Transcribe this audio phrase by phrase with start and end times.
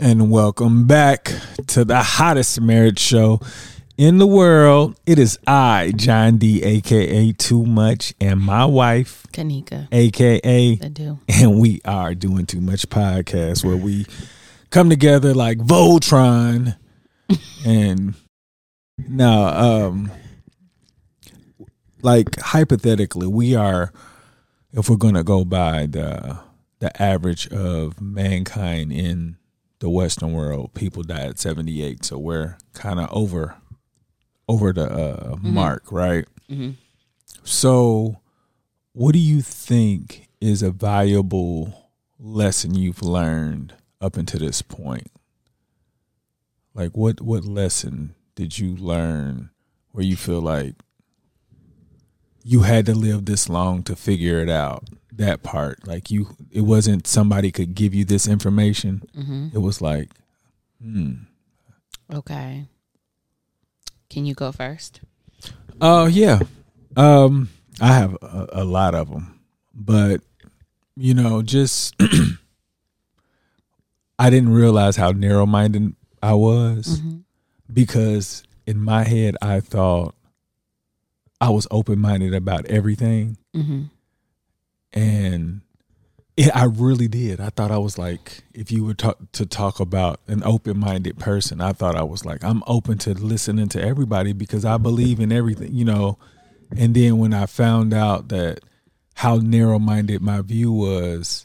[0.00, 1.32] and welcome back
[1.68, 3.40] to the hottest marriage show
[3.96, 4.98] in the world.
[5.06, 9.88] It is I, John D, aka Too Much, and my wife, Kanika.
[9.90, 11.18] aka I do.
[11.28, 14.06] and we are doing Too Much podcast where we
[14.70, 16.76] come together like Voltron
[17.66, 18.14] and
[18.98, 20.10] now um
[22.02, 23.92] like hypothetically we are
[24.72, 26.38] if we're going to go by the
[26.80, 29.36] the average of mankind in
[29.80, 33.56] the western world people die at 78 so we're kind of over
[34.48, 36.26] over the uh, mark right?
[36.50, 36.74] Mhm.
[37.44, 38.20] so
[38.92, 45.10] what do you think is a valuable lesson you've learned up until this point?
[46.74, 49.50] Like what what lesson did you learn
[49.92, 50.74] where you feel like
[52.42, 55.86] you had to live this long to figure it out that part.
[55.86, 59.02] Like you it wasn't somebody could give you this information.
[59.14, 60.08] Hmm it was like
[60.82, 61.12] hmm.
[62.12, 62.66] Okay.
[64.08, 65.00] Can you go first?
[65.80, 66.40] Oh yeah,
[66.96, 69.40] um, I have a, a lot of them,
[69.74, 70.22] but
[70.96, 71.94] you know, just
[74.18, 77.22] I didn't realize how narrow-minded I was Mhm.
[77.72, 80.14] because in my head I thought
[81.40, 83.84] I was open-minded about everything, hmm
[84.92, 85.60] and
[86.36, 87.40] it, I really did.
[87.40, 91.60] I thought I was like, if you were talk, to talk about an open-minded person,
[91.60, 95.32] I thought I was like, I'm open to listening to everybody because I believe in
[95.32, 96.16] everything, you know.
[96.76, 98.60] And then when I found out that
[99.14, 101.44] how narrow-minded my view was,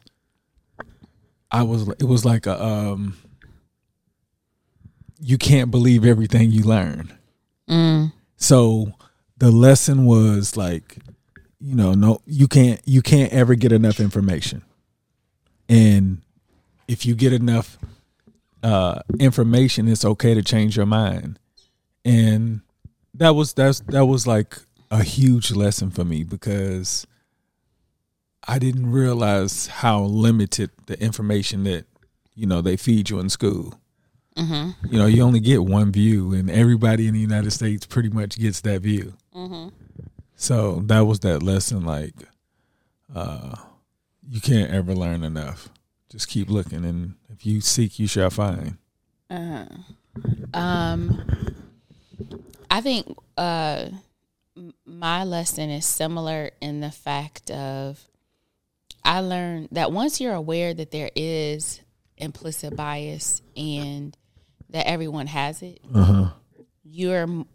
[1.49, 1.87] I was.
[1.87, 3.17] It was like a, um,
[5.19, 7.17] you can't believe everything you learn.
[7.67, 8.11] Mm.
[8.35, 8.91] So
[9.37, 10.97] the lesson was like,
[11.63, 14.63] you know, no, you can't, you can't ever get enough information,
[15.69, 16.21] and
[16.87, 17.77] if you get enough
[18.61, 21.39] uh, information, it's okay to change your mind,
[22.03, 22.61] and
[23.13, 24.57] that was that's that was like
[24.91, 27.07] a huge lesson for me because
[28.47, 31.85] I didn't realize how limited the information that
[32.35, 33.79] you know they feed you in school.
[34.37, 38.09] Hmm you know, you only get one view, and everybody in the United States pretty
[38.09, 39.13] much gets that view.
[39.33, 39.69] hmm
[40.43, 41.85] So that was that lesson.
[41.85, 42.15] Like,
[43.15, 43.55] uh,
[44.27, 45.69] you can't ever learn enough.
[46.09, 48.77] Just keep looking, and if you seek, you shall find.
[49.29, 49.65] Uh,
[50.53, 51.23] um,
[52.69, 53.85] I think uh,
[54.85, 58.03] my lesson is similar in the fact of
[59.05, 61.79] I learned that once you're aware that there is
[62.17, 64.15] implicit bias and
[64.71, 66.29] that everyone has it, Uh huh.
[66.83, 67.45] you're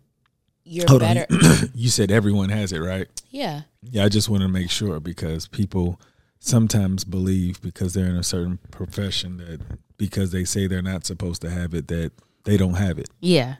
[0.69, 1.27] you're Hold better.
[1.31, 1.71] on.
[1.75, 3.07] you said everyone has it, right?
[3.31, 3.63] Yeah.
[3.83, 6.01] Yeah, I just want to make sure because people
[6.41, 9.61] sometimes believe because they're in a certain profession that
[9.97, 12.13] because they say they're not supposed to have it that
[12.45, 13.11] they don't have it.
[13.21, 13.57] Yeah,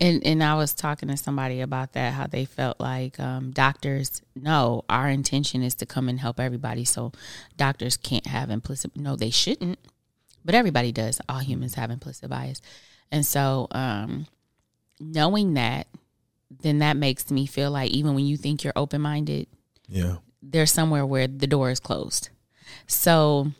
[0.00, 4.20] and and I was talking to somebody about that how they felt like um, doctors.
[4.34, 7.12] No, our intention is to come and help everybody, so
[7.56, 8.96] doctors can't have implicit.
[8.96, 9.78] No, they shouldn't,
[10.44, 11.20] but everybody does.
[11.28, 12.60] All humans have implicit bias,
[13.12, 14.26] and so um,
[14.98, 15.86] knowing that,
[16.60, 19.46] then that makes me feel like even when you think you're open minded,
[19.88, 20.16] Yeah.
[20.42, 22.28] there's somewhere where the door is closed.
[22.86, 23.52] So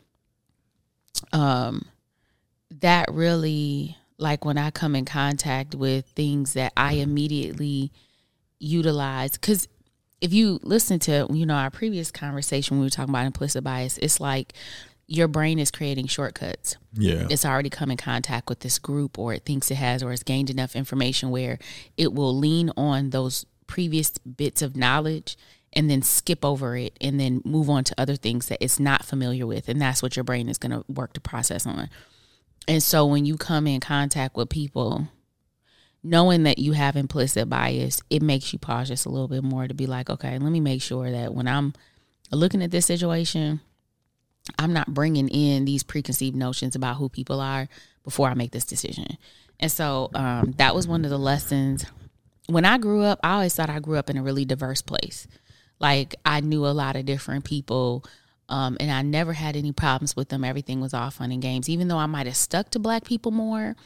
[1.32, 1.86] um
[2.80, 7.92] that really like when I come in contact with things that I immediately
[8.58, 9.68] utilize cuz
[10.20, 13.64] if you listen to you know our previous conversation when we were talking about implicit
[13.64, 14.52] bias it's like
[15.12, 16.76] your brain is creating shortcuts.
[16.94, 17.26] Yeah.
[17.30, 20.22] it's already come in contact with this group or it thinks it has or it's
[20.22, 21.58] gained enough information where
[21.96, 25.36] it will lean on those previous bits of knowledge
[25.74, 29.04] and then skip over it and then move on to other things that it's not
[29.04, 29.68] familiar with.
[29.68, 31.88] And that's what your brain is going to work to process on.
[32.66, 35.08] And so when you come in contact with people
[36.02, 39.68] knowing that you have implicit bias it makes you pause just a little bit more
[39.68, 41.72] to be like okay let me make sure that when i'm
[42.32, 43.60] looking at this situation
[44.58, 47.68] I'm not bringing in these preconceived notions about who people are
[48.04, 49.16] before I make this decision.
[49.60, 51.84] And so um, that was one of the lessons.
[52.48, 55.28] When I grew up, I always thought I grew up in a really diverse place.
[55.78, 58.04] Like I knew a lot of different people,
[58.48, 60.44] um, and I never had any problems with them.
[60.44, 61.68] Everything was all fun and games.
[61.68, 63.76] Even though I might have stuck to black people more,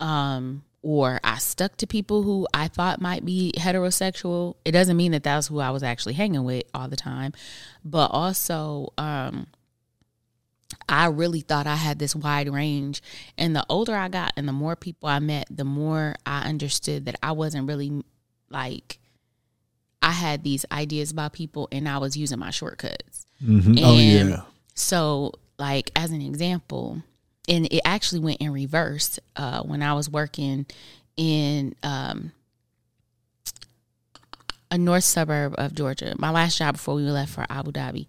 [0.00, 4.54] um, or I stuck to people who I thought might be heterosexual.
[4.64, 7.32] It doesn't mean that that's who I was actually hanging with all the time,
[7.84, 8.92] but also.
[10.88, 13.02] I really thought I had this wide range.
[13.36, 17.06] And the older I got and the more people I met, the more I understood
[17.06, 18.04] that I wasn't really
[18.50, 18.98] like,
[20.02, 23.26] I had these ideas about people and I was using my shortcuts.
[23.42, 23.80] Mhm.
[23.82, 24.42] Oh yeah.
[24.74, 27.02] So, like, as an example,
[27.48, 30.66] and it actually went in reverse uh, when I was working
[31.16, 32.32] in um,
[34.70, 36.14] a north suburb of Georgia.
[36.18, 38.06] My last job before we left for Abu Dhabi,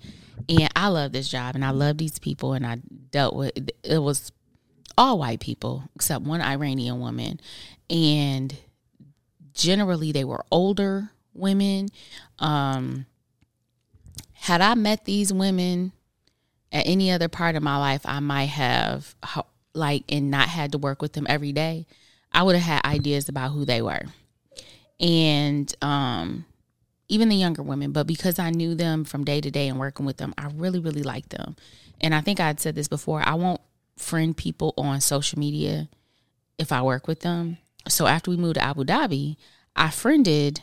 [0.48, 2.78] and I love this job and I love these people and I
[3.12, 3.52] dealt with
[3.84, 4.32] it was
[4.98, 7.40] all white people except one Iranian woman,
[7.90, 8.56] and
[9.54, 11.90] generally they were older women.
[12.40, 13.06] Um,
[14.34, 15.92] had I met these women
[16.72, 19.16] at any other part of my life, I might have
[19.74, 21.86] like and not had to work with them every day.
[22.32, 24.04] I would have had ideas about who they were.
[25.00, 26.46] And um
[27.10, 30.06] even the younger women, but because I knew them from day to day and working
[30.06, 31.56] with them, I really, really liked them.
[32.00, 33.62] And I think I had said this before I won't
[33.98, 35.90] friend people on social media
[36.58, 37.58] if I work with them.
[37.88, 39.38] So after we moved to Abu Dhabi,
[39.76, 40.62] I friended,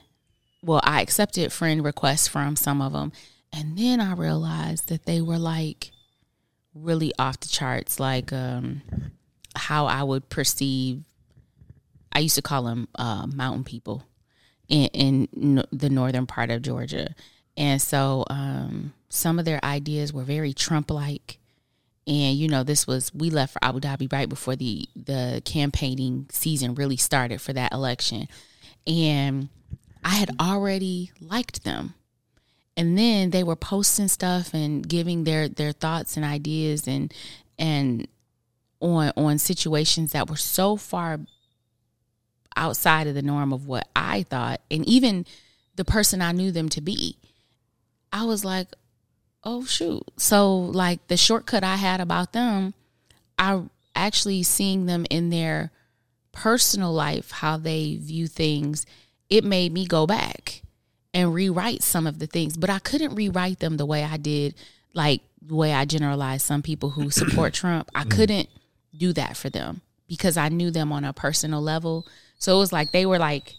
[0.62, 3.12] well, I accepted friend requests from some of them.
[3.53, 5.91] And then I realized that they were like
[6.75, 8.82] really off the charts, like um,
[9.56, 11.03] how I would perceive.
[12.12, 14.05] I used to call them uh, mountain people
[14.69, 17.15] in, in the northern part of Georgia,
[17.57, 21.39] and so um, some of their ideas were very Trump-like.
[22.09, 26.27] And you know, this was we left for Abu Dhabi right before the the campaigning
[26.31, 28.29] season really started for that election,
[28.87, 29.49] and
[30.05, 31.95] I had already liked them.
[32.77, 37.13] And then they were posting stuff and giving their their thoughts and ideas and
[37.59, 38.07] and
[38.81, 41.19] on on situations that were so far
[42.56, 45.26] outside of the norm of what I thought and even
[45.76, 47.17] the person I knew them to be.
[48.12, 48.69] I was like,
[49.44, 52.75] "Oh shoot." So like the shortcut I had about them,
[53.38, 53.62] I
[53.94, 55.70] actually seeing them in their
[56.37, 58.85] personal life how they view things,
[59.31, 60.62] it made me go back
[61.14, 64.55] and rewrite some of the things, but I couldn't rewrite them the way I did,
[64.93, 67.91] like the way I generalized some people who support Trump.
[67.94, 68.11] I mm.
[68.11, 68.49] couldn't
[68.97, 72.06] do that for them because I knew them on a personal level.
[72.38, 73.55] So it was like they were like,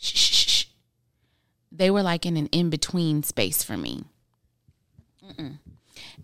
[0.00, 0.64] shh, shh, shh.
[1.72, 4.04] they were like in an in between space for me.
[5.24, 5.58] Mm-mm.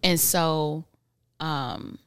[0.03, 0.85] And so,
[1.41, 1.99] um,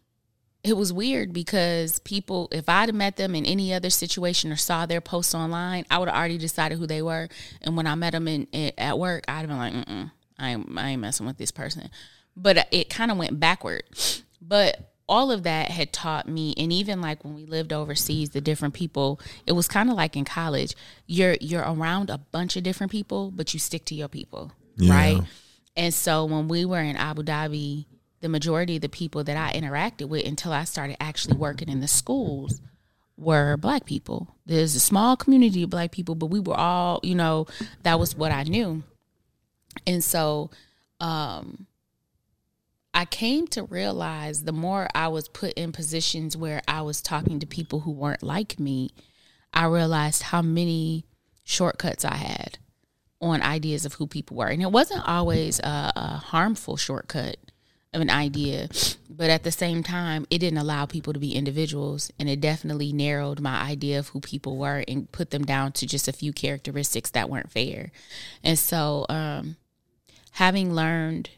[0.64, 4.86] it was weird because people, if I'd met them in any other situation or saw
[4.86, 7.30] their posts online, I would have already decided who they were.
[7.62, 10.58] And when I met them in, in at work, I'd have been like, Mm-mm, I
[10.78, 11.90] I ain't messing with this person.
[12.36, 13.84] But it kind of went backward.
[14.42, 18.40] But all of that had taught me, and even like when we lived overseas, the
[18.40, 20.76] different people, it was kind of like in college.
[21.08, 24.94] You're you're around a bunch of different people, but you stick to your people, yeah.
[24.94, 25.22] right?
[25.76, 27.86] And so when we were in Abu Dhabi
[28.22, 31.80] the majority of the people that I interacted with until I started actually working in
[31.80, 32.62] the schools
[33.18, 34.36] were black people.
[34.46, 37.48] There's a small community of black people, but we were all, you know,
[37.84, 38.84] that was what I knew.
[39.86, 40.52] And so
[41.00, 41.66] um
[42.94, 47.40] I came to realize the more I was put in positions where I was talking
[47.40, 48.90] to people who weren't like me,
[49.54, 51.06] I realized how many
[51.44, 52.58] shortcuts I had
[53.22, 54.48] on ideas of who people were.
[54.48, 57.38] And it wasn't always a, a harmful shortcut
[57.94, 58.70] of an idea,
[59.10, 62.94] but at the same time, it didn't allow people to be individuals, and it definitely
[62.94, 66.32] narrowed my idea of who people were and put them down to just a few
[66.32, 67.92] characteristics that weren't fair.
[68.44, 69.56] And so, um,
[70.34, 71.32] having learned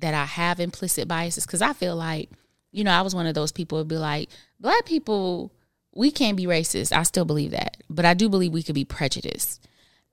[0.00, 2.30] that I have implicit biases, because I feel like,
[2.72, 4.28] you know, I was one of those people would be like,
[4.60, 5.52] black people,
[5.94, 6.92] we can't be racist.
[6.92, 9.66] I still believe that, but I do believe we could be prejudiced,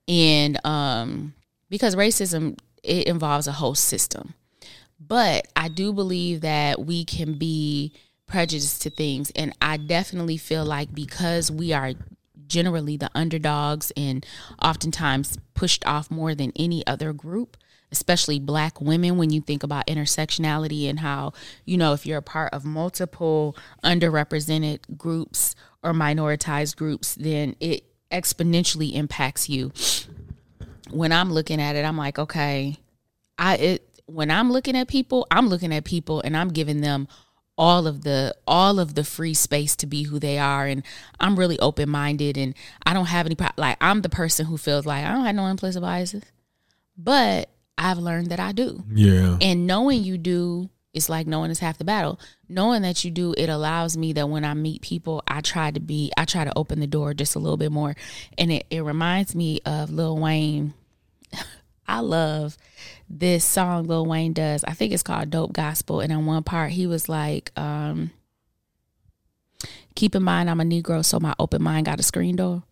[0.08, 1.34] and um,
[1.68, 4.34] because racism it involves a whole system
[4.98, 7.92] but I do believe that we can be
[8.26, 9.30] prejudiced to things.
[9.36, 11.92] And I definitely feel like because we are
[12.46, 14.24] generally the underdogs and
[14.62, 17.56] oftentimes pushed off more than any other group,
[17.92, 21.32] especially black women, when you think about intersectionality and how,
[21.64, 27.84] you know, if you're a part of multiple underrepresented groups or minoritized groups, then it
[28.10, 29.72] exponentially impacts you.
[30.90, 32.76] When I'm looking at it, I'm like, okay,
[33.38, 37.08] I it when I'm looking at people, I'm looking at people and I'm giving them
[37.58, 40.82] all of the all of the free space to be who they are and
[41.18, 44.84] I'm really open minded and I don't have any like I'm the person who feels
[44.84, 46.22] like I don't have no implicit biases.
[46.98, 48.82] But I've learned that I do.
[48.92, 49.38] Yeah.
[49.40, 52.18] And knowing you do it's like knowing is half the battle.
[52.48, 55.78] Knowing that you do, it allows me that when I meet people, I try to
[55.78, 57.94] be, I try to open the door just a little bit more.
[58.38, 60.72] And it, it reminds me of Lil Wayne.
[61.86, 62.56] I love
[63.10, 64.64] this song Lil Wayne does.
[64.64, 66.00] I think it's called Dope Gospel.
[66.00, 68.10] And in one part, he was like, um,
[69.94, 72.62] keep in mind I'm a Negro, so my open mind got a screen door.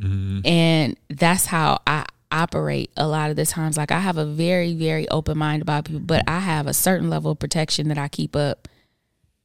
[0.00, 0.46] Mm-hmm.
[0.46, 3.76] And that's how I operate a lot of the times.
[3.76, 7.08] Like I have a very, very open mind about people, but I have a certain
[7.08, 8.68] level of protection that I keep up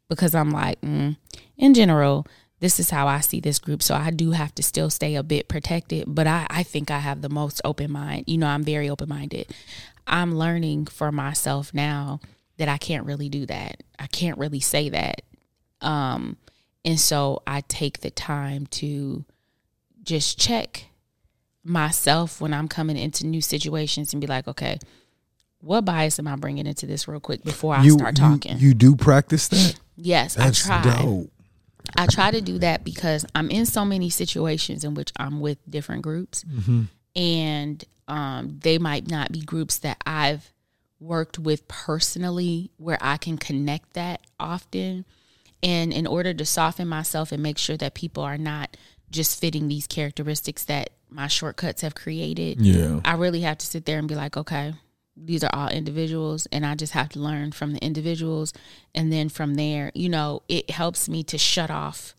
[0.10, 1.15] because I'm like, mm,
[1.58, 2.25] in general,
[2.60, 3.81] this is how I see this group.
[3.81, 7.00] So I do have to still stay a bit protected, but I, I think I
[7.00, 8.25] have the most open mind.
[8.27, 9.53] You know, I'm very open minded.
[10.08, 12.19] I'm learning for myself now
[12.58, 13.84] that I can't really do that.
[13.98, 15.22] I can't really say that.
[15.79, 16.38] Um,
[16.84, 19.24] and so I take the time to
[20.03, 20.88] just check
[21.63, 24.80] myself when I'm coming into new situations and be like, okay,
[25.62, 28.58] what bias am I bringing into this real quick before I you, start talking?
[28.60, 29.75] You, you do practice that?
[29.96, 31.01] yes, That's I try.
[31.01, 31.32] dope.
[31.98, 35.58] I try to do that because I'm in so many situations in which I'm with
[35.70, 36.46] different groups,
[37.16, 40.54] and um, they might not be groups that I've
[41.00, 45.06] worked with personally where I can connect that often.
[45.63, 48.78] And in order to soften myself and make sure that people are not
[49.10, 53.01] just fitting these characteristics that my shortcuts have created, Yeah.
[53.06, 54.74] I really have to sit there and be like, okay,
[55.16, 58.54] these are all individuals, and I just have to learn from the individuals.
[58.96, 62.16] And then from there, you know, it helps me to shut off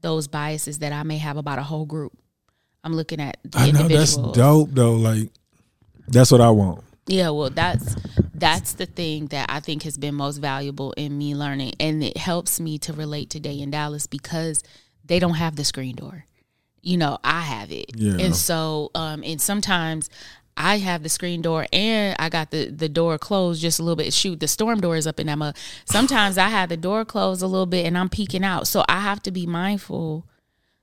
[0.00, 2.12] those biases that I may have about a whole group.
[2.84, 4.94] I'm looking at the I know that's dope though.
[4.94, 5.30] Like
[6.08, 6.82] that's what I want.
[7.06, 7.96] Yeah, well, that's
[8.34, 12.16] that's the thing that I think has been most valuable in me learning, and it
[12.16, 14.62] helps me to relate to Day in Dallas because
[15.04, 16.26] they don't have the screen door.
[16.82, 18.16] You know, I have it, Yeah.
[18.18, 20.10] and so um, and sometimes
[20.56, 23.96] I have the screen door and I got the the door closed just a little
[23.96, 24.12] bit.
[24.12, 25.56] Shoot, the storm door is up in that mug.
[25.84, 29.00] Sometimes I have the door closed a little bit and I'm peeking out, so I
[29.00, 30.26] have to be mindful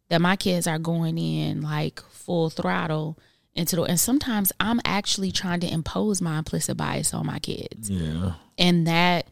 [0.10, 3.20] that my kids are going in like full throttle
[3.53, 7.89] into the and sometimes I'm actually trying to impose my implicit bias on my kids.
[7.89, 8.34] Yeah.
[8.58, 9.27] And that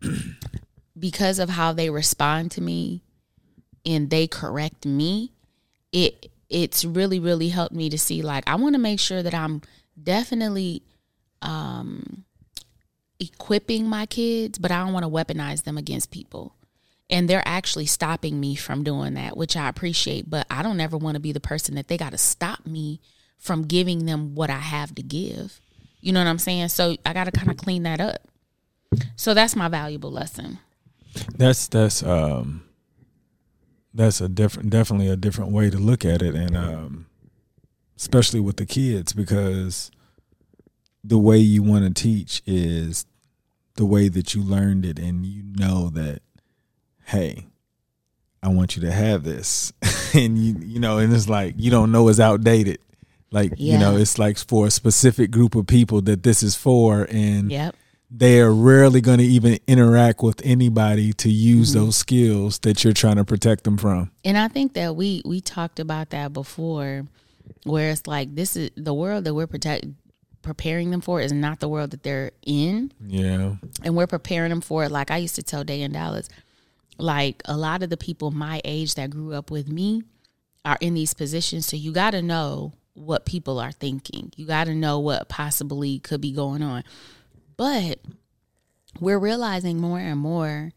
[0.98, 3.02] because of how they respond to me
[3.84, 5.32] and they correct me,
[5.92, 9.34] it it's really, really helped me to see like I want to make sure that
[9.34, 9.62] I'm
[10.02, 10.82] definitely
[11.40, 12.24] um
[13.20, 16.56] equipping my kids, but I don't want to weaponize them against people.
[17.08, 20.96] And they're actually stopping me from doing that which i appreciate but i don't ever
[20.96, 23.00] want to be the person that they got to stop me
[23.38, 25.60] from giving them what i have to give.
[26.00, 26.68] You know what i'm saying?
[26.68, 28.22] So i got to kind of clean that up.
[29.16, 30.58] So that's my valuable lesson.
[31.36, 32.64] That's that's um
[33.94, 36.34] that's a different definitely a different way to look at it.
[36.34, 37.06] And um
[37.96, 39.90] especially with the kids because
[41.04, 43.06] the way you want to teach is
[43.76, 46.20] the way that you learned it and you know that
[47.06, 47.46] hey
[48.42, 49.72] I want you to have this.
[50.14, 52.80] And you you know and it's like you don't know it's outdated.
[53.30, 57.06] Like you know it's like for a specific group of people that this is for
[57.08, 57.74] and yep
[58.14, 61.86] they are rarely going to even interact with anybody to use mm-hmm.
[61.86, 64.10] those skills that you're trying to protect them from.
[64.24, 67.06] and i think that we we talked about that before
[67.64, 69.86] where it's like this is the world that we're protect
[70.42, 73.54] preparing them for is not the world that they're in Yeah.
[73.82, 74.90] and we're preparing them for it.
[74.90, 76.28] Like I used to tell Day in Dallas,
[76.98, 80.02] like a lot of the people my age that grew up with me
[80.64, 81.66] are in these positions.
[81.66, 84.32] So you got to know what people are thinking.
[84.36, 86.84] You got to know what possibly could be going on.
[87.56, 88.00] But
[89.00, 90.72] we're realizing more and more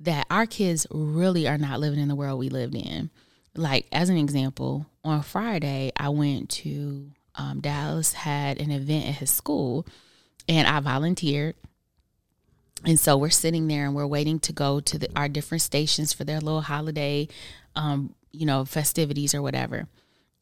[0.00, 3.10] that our kids really are not living in the world we lived in.
[3.54, 9.14] Like, as an example, on Friday, I went to um, Dallas, had an event at
[9.16, 9.86] his school,
[10.48, 11.54] and I volunteered.
[12.84, 16.12] And so we're sitting there and we're waiting to go to the, our different stations
[16.12, 17.28] for their little holiday,
[17.76, 19.86] um, you know, festivities or whatever.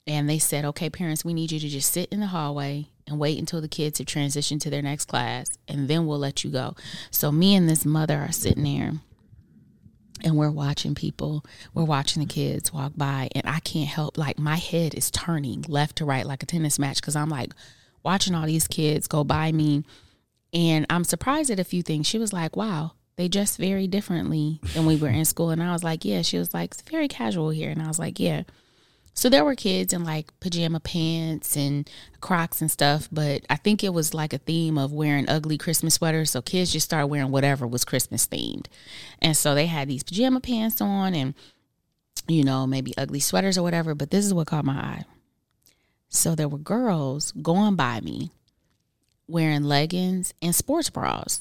[0.07, 3.19] And they said, okay, parents, we need you to just sit in the hallway and
[3.19, 6.51] wait until the kids have transitioned to their next class, and then we'll let you
[6.51, 6.77] go.
[7.11, 8.93] So me and this mother are sitting there
[10.25, 14.39] and we're watching people, we're watching the kids walk by, and I can't help, like,
[14.39, 17.53] my head is turning left to right like a tennis match because I'm like
[18.03, 19.85] watching all these kids go by me.
[20.53, 22.07] And I'm surprised at a few things.
[22.07, 25.51] She was like, wow, they dress very differently than we were in school.
[25.51, 26.23] And I was like, yeah.
[26.23, 27.71] She was like, it's very casual here.
[27.71, 28.45] And I was like, yeah.
[29.19, 33.83] So there were kids in like pajama pants and Crocs and stuff, but I think
[33.83, 36.31] it was like a theme of wearing ugly Christmas sweaters.
[36.31, 38.67] So kids just started wearing whatever was Christmas themed.
[39.21, 41.35] And so they had these pajama pants on and,
[42.29, 43.93] you know, maybe ugly sweaters or whatever.
[43.93, 45.05] But this is what caught my eye.
[46.09, 48.31] So there were girls going by me
[49.27, 51.41] wearing leggings and sports bras.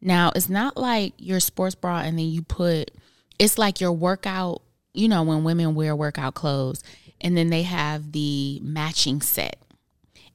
[0.00, 2.92] Now, it's not like your sports bra and then you put,
[3.40, 4.62] it's like your workout,
[4.94, 6.82] you know, when women wear workout clothes
[7.20, 9.58] and then they have the matching set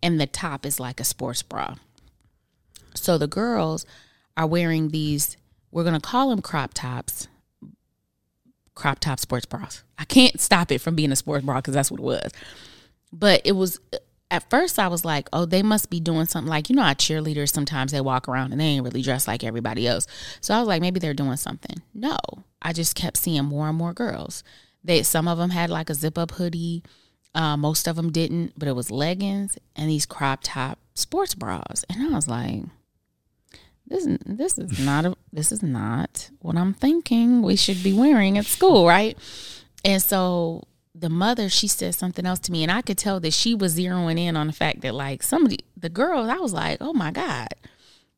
[0.03, 1.75] and the top is like a sports bra.
[2.93, 3.85] So the girls
[4.35, 5.37] are wearing these,
[5.71, 7.27] we're going to call them crop tops,
[8.75, 9.83] crop top sports bras.
[9.97, 12.31] I can't stop it from being a sports bra because that's what it was.
[13.11, 13.79] But it was
[14.31, 16.93] at first I was like, oh, they must be doing something like, you know, how
[16.93, 20.05] cheerleaders sometimes they walk around and they ain't really dressed like everybody else.
[20.41, 21.81] So I was like, maybe they're doing something.
[21.93, 22.17] No,
[22.61, 24.43] I just kept seeing more and more girls.
[24.83, 26.83] They some of them had like a zip up hoodie,
[27.35, 31.83] uh, most of them didn't, but it was leggings and these crop top sports bras,
[31.89, 32.63] and I was like,
[33.87, 38.37] this this is not a this is not what I'm thinking we should be wearing
[38.37, 39.17] at school, right?
[39.83, 40.67] And so
[40.99, 43.77] the mother she said something else to me and i could tell that she was
[43.77, 47.11] zeroing in on the fact that like somebody the girls i was like oh my
[47.11, 47.47] god.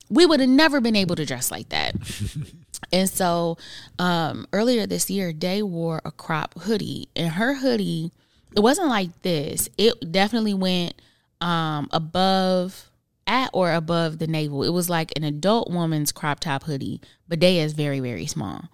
[0.10, 1.96] We would have never been able to dress like that.
[2.92, 3.58] And so
[4.00, 8.12] um, earlier this year day wore a crop hoodie and her hoodie
[8.56, 9.70] it wasn't like this.
[9.78, 11.02] It definitely went
[11.40, 12.90] um, above
[13.26, 14.64] at or above the navel.
[14.64, 18.66] It was like an adult woman's crop top hoodie but day is very very small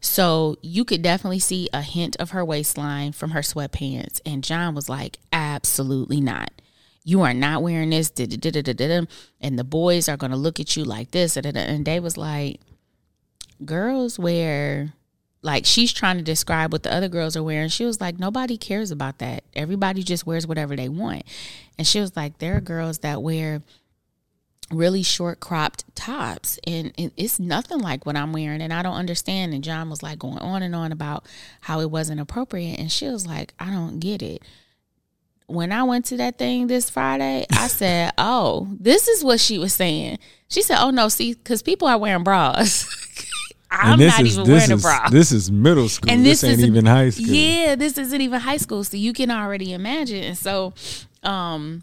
[0.00, 4.20] so you could definitely see a hint of her waistline from her sweatpants.
[4.24, 6.50] And John was like, absolutely not.
[7.04, 8.10] You are not wearing this.
[8.10, 11.36] And the boys are going to look at you like this.
[11.36, 12.60] And Day was like,
[13.64, 14.94] girls wear,
[15.42, 17.68] like, she's trying to describe what the other girls are wearing.
[17.68, 19.44] She was like, nobody cares about that.
[19.54, 21.24] Everybody just wears whatever they want.
[21.78, 23.62] And she was like, there are girls that wear
[24.70, 29.52] really short cropped tops and, it's nothing like what I'm wearing and I don't understand
[29.52, 31.26] and John was like going on and on about
[31.62, 34.42] how it wasn't appropriate and she was like I don't get it
[35.46, 39.58] when I went to that thing this Friday I said oh this is what she
[39.58, 42.86] was saying she said oh no see cuz people are wearing bras
[43.72, 45.08] I'm not is, even wearing is, a bra.
[45.10, 46.10] This is middle school.
[46.10, 47.26] And this, this ain't even high school.
[47.26, 48.82] Yeah, this isn't even high school.
[48.82, 50.24] So you can already imagine.
[50.24, 50.74] And so
[51.22, 51.82] um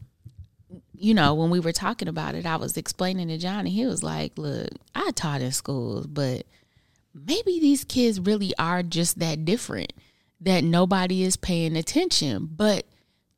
[0.97, 3.69] you know, when we were talking about it, I was explaining to Johnny.
[3.69, 6.45] He was like, "Look, I taught in schools, but
[7.13, 9.93] maybe these kids really are just that different
[10.41, 12.49] that nobody is paying attention.
[12.55, 12.85] But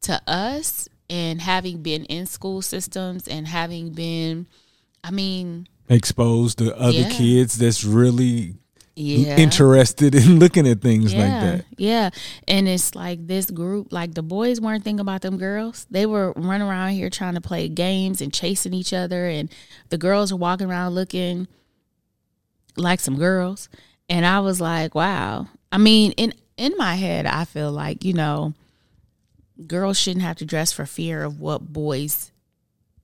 [0.01, 4.47] to us, and having been in school systems and having been,
[5.03, 7.09] I mean, exposed to other yeah.
[7.09, 8.55] kids that's really
[8.99, 9.37] yeah.
[9.37, 11.65] interested in looking at things yeah, like that.
[11.77, 12.09] Yeah.
[12.47, 15.87] And it's like this group, like the boys weren't thinking about them girls.
[15.89, 19.27] They were running around here trying to play games and chasing each other.
[19.27, 19.49] And
[19.89, 21.47] the girls were walking around looking
[22.75, 23.69] like some girls.
[24.09, 25.47] And I was like, wow.
[25.71, 28.53] I mean, in in my head, I feel like, you know,
[29.65, 32.31] girls shouldn't have to dress for fear of what boys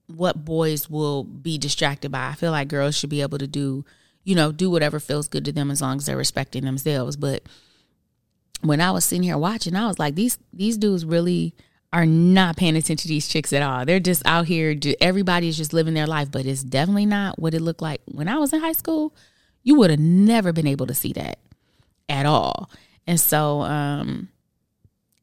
[0.07, 2.27] what boys will be distracted by.
[2.27, 3.85] I feel like girls should be able to do
[4.25, 7.15] you know, do whatever feels good to them as long as they're respecting themselves.
[7.15, 7.43] But
[8.61, 11.55] when I was sitting here watching, I was like, these these dudes really
[11.93, 13.85] are not paying attention to these chicks at all.
[13.85, 14.75] They're just out here.
[14.99, 18.37] Everybody's just living their life, but it's definitely not what it looked like when I
[18.37, 19.15] was in high school.
[19.63, 21.39] You would have never been able to see that
[22.09, 22.69] at all.
[23.07, 24.29] And so, um,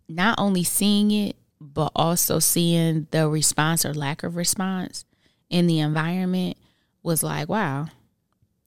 [0.09, 5.05] not only seeing it, but also seeing the response or lack of response
[5.51, 6.57] in the environment
[7.03, 7.87] was like, wow,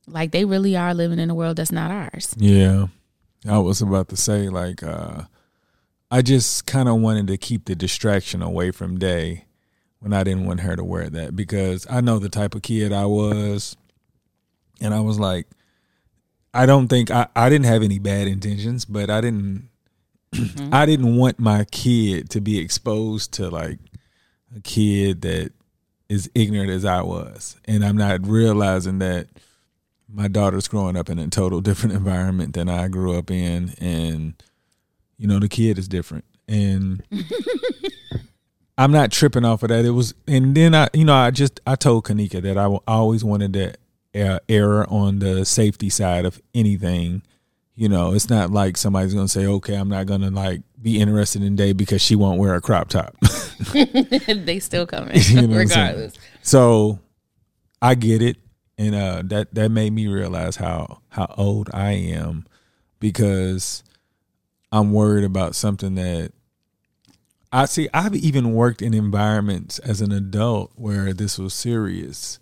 [0.07, 2.33] like they really are living in a world that's not ours.
[2.37, 2.87] Yeah.
[3.47, 5.23] I was about to say like uh
[6.11, 9.45] I just kind of wanted to keep the distraction away from Day
[9.99, 12.93] when I didn't want her to wear that because I know the type of kid
[12.93, 13.75] I was
[14.79, 15.47] and I was like
[16.53, 19.69] I don't think I I didn't have any bad intentions, but I didn't
[20.33, 20.73] mm-hmm.
[20.73, 23.79] I didn't want my kid to be exposed to like
[24.55, 25.51] a kid that
[26.09, 27.57] is ignorant as I was.
[27.65, 29.27] And I'm not realizing that
[30.11, 34.33] my daughter's growing up in a total different environment than I grew up in, and
[35.17, 37.03] you know the kid is different, and
[38.77, 39.85] I'm not tripping off of that.
[39.85, 43.23] It was, and then I, you know, I just I told Kanika that I always
[43.23, 43.73] wanted to
[44.15, 47.23] uh, err on the safety side of anything.
[47.77, 51.43] You know, it's not like somebody's gonna say, "Okay, I'm not gonna like be interested
[51.43, 53.17] in Day because she won't wear a crop top."
[53.73, 56.13] they still coming, you know regardless.
[56.41, 56.99] So
[57.81, 58.37] I get it
[58.77, 62.45] and uh, that that made me realize how how old I am
[62.99, 63.83] because
[64.71, 66.31] I'm worried about something that
[67.51, 67.87] I see.
[67.93, 72.39] I've even worked in environments as an adult where this was serious,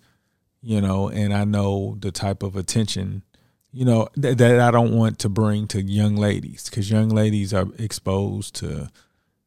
[0.60, 3.22] you know, and I know the type of attention,
[3.72, 7.54] you know, th- that I don't want to bring to young ladies because young ladies
[7.54, 8.88] are exposed to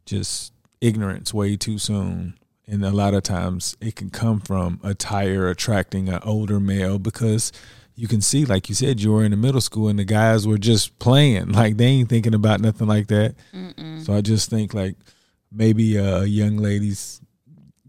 [0.05, 5.47] just ignorance way too soon and a lot of times it can come from attire
[5.49, 7.51] attracting an older male because
[7.95, 10.45] you can see like you said you were in the middle school and the guys
[10.47, 11.51] were just playing.
[11.53, 13.35] Like they ain't thinking about nothing like that.
[13.53, 14.05] Mm-mm.
[14.05, 14.95] so i just think like
[15.51, 17.21] maybe a young lady's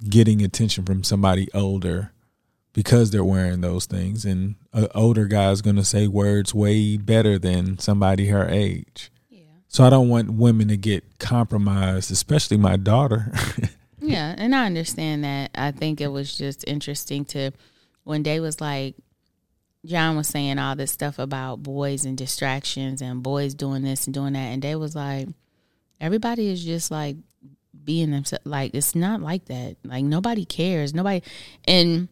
[0.09, 2.13] getting attention from somebody older
[2.73, 4.25] because they're wearing those things.
[4.25, 9.11] And an older guy's going to say words way better than somebody her age.
[9.29, 9.41] Yeah.
[9.67, 13.33] so i don't want women to get compromised especially my daughter
[14.11, 15.51] Yeah, and I understand that.
[15.55, 17.53] I think it was just interesting to
[18.05, 18.97] when Day was like,
[19.85, 24.15] John was saying all this stuff about boys and distractions and boys doing this and
[24.15, 25.29] doing that, and Day was like,
[26.01, 27.17] everybody is just like
[27.85, 28.45] being themselves.
[28.45, 29.77] Like it's not like that.
[29.85, 30.95] Like nobody cares.
[30.95, 31.23] Nobody.
[31.67, 32.09] And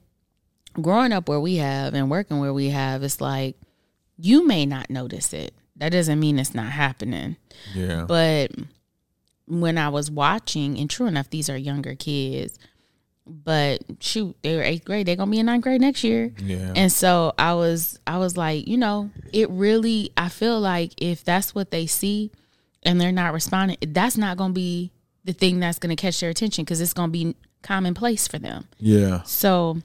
[0.80, 3.56] growing up where we have and working where we have, it's like
[4.18, 5.54] you may not notice it.
[5.76, 7.36] That doesn't mean it's not happening.
[7.74, 8.06] Yeah.
[8.08, 8.52] But
[9.46, 12.58] when I was watching, and true enough, these are younger kids.
[13.28, 15.06] But shoot, they were eighth grade.
[15.06, 16.32] They're gonna be in ninth grade next year.
[16.38, 16.72] Yeah.
[16.76, 20.12] And so I was, I was like, you know, it really.
[20.16, 22.30] I feel like if that's what they see,
[22.84, 24.92] and they're not responding, that's not gonna be
[25.24, 28.68] the thing that's gonna catch their attention because it's gonna be commonplace for them.
[28.78, 29.22] yeah.
[29.24, 29.78] So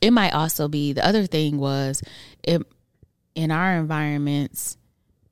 [0.00, 2.02] it might also be the other thing was
[2.44, 2.62] it,
[3.34, 4.76] in our environments,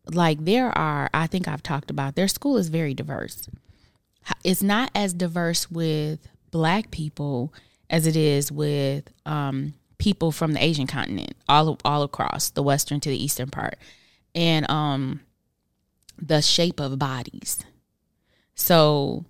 [0.07, 3.49] like there are, I think I've talked about, their school is very diverse.
[4.45, 7.53] It's not as diverse with black people
[7.91, 13.01] as it is with um, people from the Asian continent, all all across the western
[13.01, 13.79] to the eastern part,
[14.35, 15.21] and um,
[16.19, 17.65] the shape of bodies.
[18.55, 19.25] So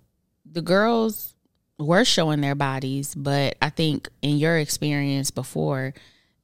[0.49, 1.35] the girls
[1.77, 5.93] were showing their bodies, but I think in your experience before,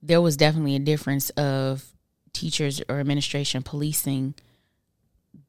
[0.01, 1.85] there was definitely a difference of
[2.39, 4.33] teachers or administration policing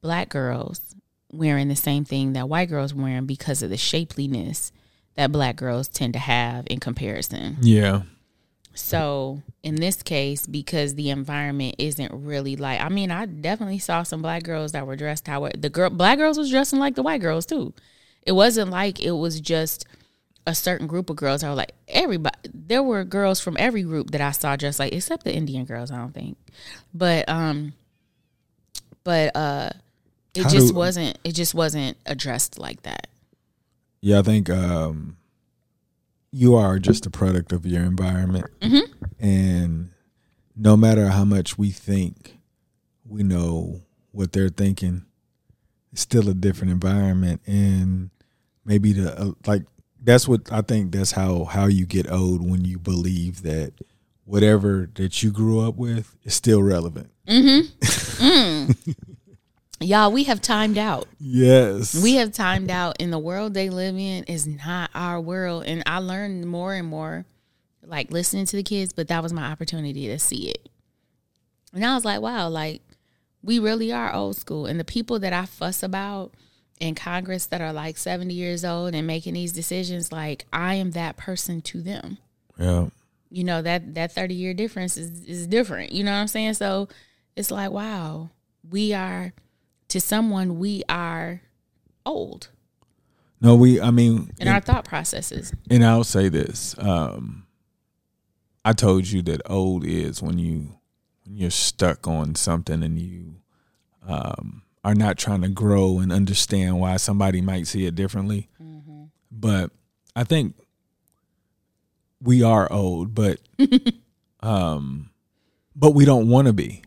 [0.00, 0.94] black girls
[1.32, 4.72] wearing the same thing that white girls wearing because of the shapeliness
[5.14, 7.56] that black girls tend to have in comparison.
[7.60, 8.02] Yeah.
[8.74, 14.02] So in this case, because the environment isn't really like, I mean, I definitely saw
[14.02, 17.02] some black girls that were dressed how the girl black girls was dressing like the
[17.02, 17.72] white girls too.
[18.22, 19.86] It wasn't like it was just
[20.46, 21.42] a certain group of girls.
[21.42, 22.36] I was like everybody.
[22.52, 25.90] There were girls from every group that I saw dressed like, except the Indian girls.
[25.90, 26.36] I don't think,
[26.94, 27.72] but um,
[29.04, 29.70] but uh,
[30.34, 31.18] it How just do- wasn't.
[31.24, 33.08] It just wasn't addressed like that.
[34.00, 35.16] Yeah, I think um,
[36.32, 38.46] you are just a product of your environment,
[39.18, 39.90] and
[40.56, 42.38] no matter how much we think
[43.06, 43.80] we know
[44.12, 45.04] what they're thinking,
[45.92, 48.10] it's still a different environment, and
[48.64, 49.62] maybe the uh, like
[50.02, 50.92] that's what I think.
[50.92, 53.72] That's how how you get old when you believe that
[54.24, 57.10] whatever that you grew up with is still relevant.
[57.26, 57.68] Mm-hmm.
[58.20, 58.76] Mm.
[59.80, 61.08] Y'all, we have timed out.
[61.18, 65.64] Yes, we have timed out and the world they live in is not our world
[65.66, 67.24] and i learned more and more
[67.82, 70.68] like listening to the kids but that was my opportunity to see it
[71.72, 72.82] and i was like wow like
[73.42, 76.34] we really are old school and the people that i fuss about
[76.80, 80.92] in congress that are like 70 years old and making these decisions like i am
[80.92, 82.18] that person to them
[82.58, 82.86] yeah.
[83.30, 86.54] you know that that 30 year difference is, is different you know what i'm saying
[86.54, 86.88] so
[87.36, 88.30] it's like wow
[88.68, 89.32] we are
[89.88, 91.42] to someone we are
[92.06, 92.48] old
[93.40, 93.80] No, we.
[93.80, 95.52] I mean, in our thought processes.
[95.70, 97.46] And I'll say this: um,
[98.64, 100.76] I told you that old is when you
[101.24, 103.36] when you're stuck on something and you
[104.06, 108.48] um, are not trying to grow and understand why somebody might see it differently.
[109.30, 109.70] But
[110.16, 110.54] I think
[112.22, 113.40] we are old, but
[114.40, 115.10] um,
[115.76, 116.82] but we don't want to be.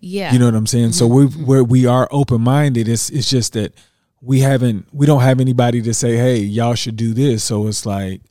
[0.00, 0.32] Yeah.
[0.32, 0.92] You know what I'm saying?
[0.92, 2.88] So we where we are open minded.
[2.88, 3.74] It's it's just that
[4.20, 7.44] we haven't we don't have anybody to say, hey, y'all should do this.
[7.44, 8.22] So it's like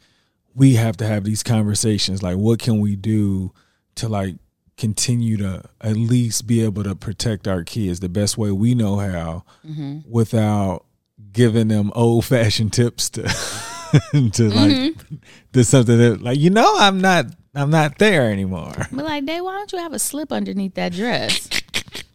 [0.56, 2.24] we have to have these conversations.
[2.24, 3.54] Like, what can we do
[3.96, 4.36] to like
[4.80, 8.98] continue to at least be able to protect our kids the best way we know
[8.98, 10.00] how, mm-hmm.
[10.10, 10.86] without
[11.32, 13.22] giving them old fashioned tips to
[14.32, 15.16] to like mm-hmm.
[15.54, 18.74] to something that like you know I'm not I'm not there anymore.
[18.92, 21.50] But like, Day, why don't you have a slip underneath that dress?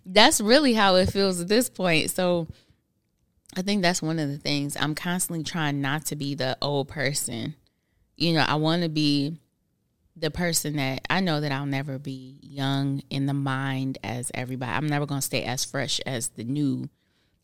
[0.06, 2.10] that's really how it feels at this point.
[2.10, 2.46] So
[3.56, 4.76] I think that's one of the things.
[4.78, 7.54] I'm constantly trying not to be the old person.
[8.16, 9.38] You know, I want to be
[10.16, 14.72] the person that I know that I'll never be young in the mind as everybody.
[14.72, 16.88] I'm never going to stay as fresh as the new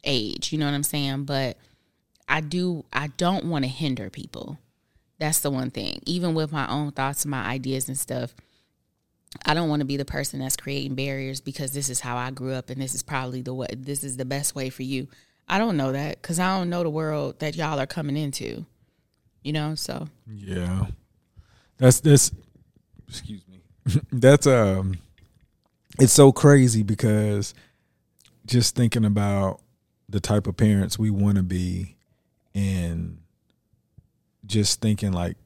[0.04, 0.52] age.
[0.52, 1.24] You know what I'm saying?
[1.24, 1.56] But
[2.28, 4.58] I do, I don't want to hinder people.
[5.18, 6.00] That's the one thing.
[6.06, 8.34] Even with my own thoughts and my ideas and stuff,
[9.44, 12.30] I don't want to be the person that's creating barriers because this is how I
[12.30, 15.08] grew up and this is probably the way, this is the best way for you.
[15.48, 18.64] I don't know that because I don't know the world that y'all are coming into.
[19.42, 20.86] You know, so Yeah.
[21.78, 22.30] That's that's
[23.10, 23.60] excuse me.
[24.12, 24.98] that's um
[25.98, 27.54] it's so crazy because
[28.46, 29.60] just thinking about
[30.08, 31.96] the type of parents we want to be
[32.54, 33.18] and
[34.46, 35.36] just thinking like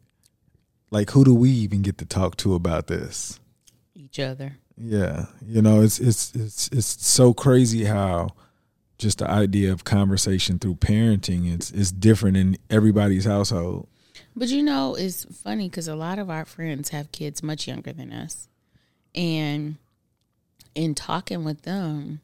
[0.90, 3.40] like who do we even get to talk to about this?
[4.14, 4.56] each other.
[4.76, 8.30] Yeah, you know, it's it's it's it's so crazy how
[8.98, 13.88] just the idea of conversation through parenting it's it's different in everybody's household.
[14.36, 17.92] But you know, it's funny because a lot of our friends have kids much younger
[17.92, 18.48] than us,
[19.14, 19.76] and
[20.74, 22.20] in talking with them,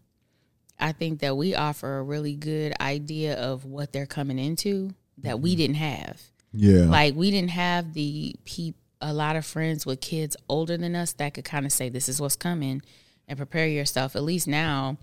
[0.78, 5.40] I think that we offer a really good idea of what they're coming into that
[5.40, 5.58] we mm-hmm.
[5.58, 6.22] didn't have.
[6.52, 6.86] Yeah.
[6.86, 11.12] Like we didn't have the peop a lot of friends with kids older than us
[11.14, 12.82] that could kind of say this is what's coming
[13.28, 14.16] and prepare yourself.
[14.16, 14.98] At least now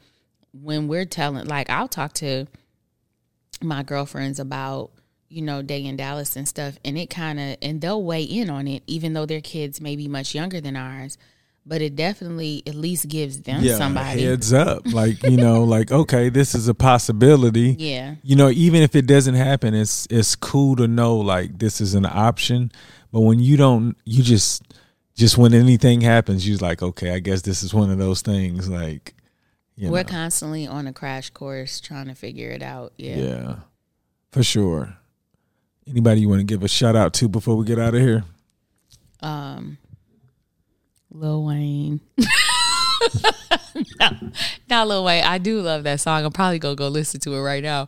[0.54, 2.48] when we're telling like I'll talk to
[3.62, 4.92] my girlfriends about
[5.30, 8.50] you know day in Dallas and stuff and it kind of and they'll weigh in
[8.50, 11.18] on it even though their kids may be much younger than ours
[11.68, 14.86] but it definitely at least gives them yeah, somebody heads up.
[14.86, 17.76] Like, you know, like, okay, this is a possibility.
[17.78, 21.82] yeah You know, even if it doesn't happen, it's it's cool to know like this
[21.82, 22.72] is an option.
[23.12, 24.64] But when you don't you just
[25.14, 28.70] just when anything happens, you're like, okay, I guess this is one of those things.
[28.70, 29.14] Like
[29.76, 30.10] you we're know.
[30.10, 33.56] constantly on a crash course trying to figure it out yeah, Yeah.
[34.32, 34.98] For sure.
[35.90, 38.24] Anybody you want to give a shout out to before we get out of here?
[39.22, 39.78] um
[41.10, 42.02] Lil Wayne.
[44.00, 44.10] no,
[44.70, 45.24] not Lil Wayne.
[45.24, 46.24] I do love that song.
[46.26, 47.88] I'm probably gonna go listen to it right now.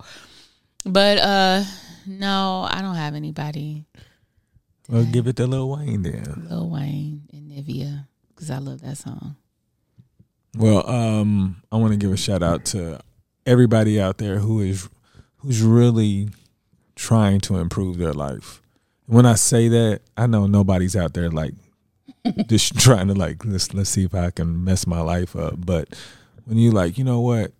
[0.86, 1.64] But uh
[2.08, 3.86] no, I don't have anybody.
[4.88, 6.48] Well, give it to Lil Wayne then.
[6.50, 9.36] Lil Wayne and Nivea because I love that song.
[10.58, 13.00] Well, um, I want to give a shout out to
[13.46, 14.90] everybody out there who is
[15.38, 16.30] who's really
[17.00, 18.62] trying to improve their life.
[19.06, 21.54] When I say that, I know nobody's out there like
[22.48, 25.66] just trying to like let's let's see if I can mess my life up.
[25.66, 25.88] But
[26.44, 27.54] when you like, you know what,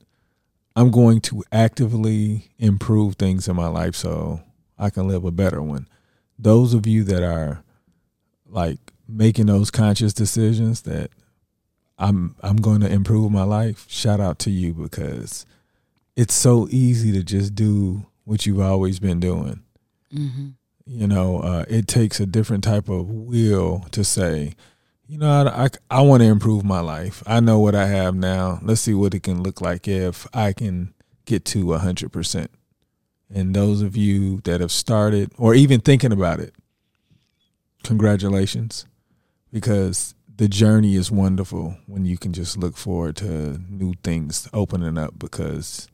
[0.76, 4.42] I'm going to actively improve things in my life so
[4.78, 5.88] I can live a better one.
[6.38, 7.64] Those of you that are
[8.46, 11.12] like making those conscious decisions that
[11.98, 13.86] I'm I'm going to improve my life.
[13.88, 15.46] Shout out to you because
[16.18, 19.64] it's so easy to just do what you've always been doing.
[20.14, 20.50] Mm-hmm.
[20.86, 24.54] You know, uh, it takes a different type of will to say,
[25.08, 27.24] you know, I, I, I want to improve my life.
[27.26, 28.60] I know what I have now.
[28.62, 30.94] Let's see what it can look like if I can
[31.26, 32.48] get to 100%.
[33.34, 36.54] And those of you that have started or even thinking about it,
[37.84, 38.86] congratulations
[39.52, 45.00] because the journey is wonderful when you can just look forward to new things opening
[45.00, 45.88] up because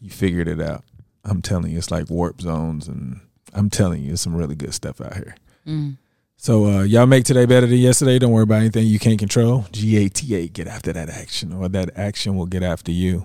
[0.00, 0.84] you figured it out.
[1.24, 3.20] I'm telling you, it's like warp zones, and
[3.52, 5.36] I'm telling you, it's some really good stuff out here.
[5.66, 5.96] Mm.
[6.36, 8.18] So uh, y'all make today better than yesterday.
[8.18, 9.66] Don't worry about anything you can't control.
[9.72, 13.24] G A T A, get after that action, or that action will get after you.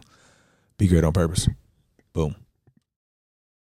[0.78, 1.50] Be great on purpose.
[2.14, 2.36] Boom.